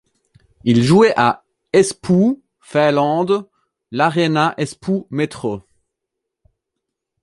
[0.63, 1.43] Ils jouaient à
[1.73, 3.47] Espoo, Finland,
[3.91, 5.61] l'Aréna Espoo Metro.